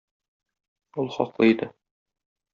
[1.03, 1.69] Ул хаклы иде.